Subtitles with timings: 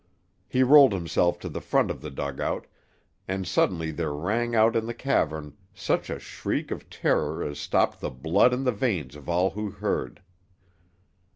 [0.47, 2.65] He rolled himself to the front of the dugout,
[3.27, 7.99] and suddenly there rang out in the cavern such a shriek of terror as stopped
[7.99, 10.23] the blood in the veins of all who heard.